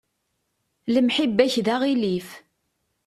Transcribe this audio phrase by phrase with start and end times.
[0.93, 2.29] Lemḥibba-k d aɣilif.